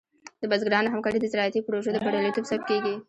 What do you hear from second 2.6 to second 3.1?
کېږي.